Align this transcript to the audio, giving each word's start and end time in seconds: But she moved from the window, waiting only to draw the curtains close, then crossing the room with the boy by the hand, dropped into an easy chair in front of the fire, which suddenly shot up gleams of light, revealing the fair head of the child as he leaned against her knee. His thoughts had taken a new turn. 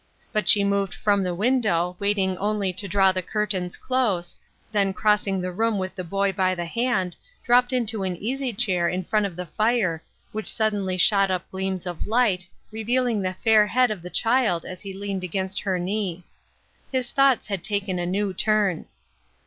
But 0.33 0.49
she 0.49 0.63
moved 0.63 0.95
from 0.95 1.21
the 1.21 1.35
window, 1.35 1.95
waiting 1.99 2.35
only 2.39 2.73
to 2.73 2.87
draw 2.87 3.11
the 3.11 3.21
curtains 3.21 3.77
close, 3.77 4.35
then 4.71 4.93
crossing 4.93 5.39
the 5.39 5.51
room 5.51 5.77
with 5.77 5.93
the 5.93 6.03
boy 6.03 6.31
by 6.31 6.55
the 6.55 6.65
hand, 6.65 7.15
dropped 7.43 7.71
into 7.71 8.01
an 8.01 8.15
easy 8.15 8.51
chair 8.51 8.89
in 8.89 9.03
front 9.03 9.27
of 9.27 9.35
the 9.35 9.45
fire, 9.45 10.01
which 10.31 10.51
suddenly 10.51 10.97
shot 10.97 11.29
up 11.29 11.47
gleams 11.51 11.85
of 11.85 12.07
light, 12.07 12.47
revealing 12.71 13.21
the 13.21 13.35
fair 13.35 13.67
head 13.67 13.91
of 13.91 14.01
the 14.01 14.09
child 14.09 14.65
as 14.65 14.81
he 14.81 14.91
leaned 14.91 15.23
against 15.23 15.59
her 15.59 15.77
knee. 15.77 16.23
His 16.91 17.11
thoughts 17.11 17.45
had 17.45 17.63
taken 17.63 17.99
a 17.99 18.05
new 18.07 18.33
turn. 18.33 18.87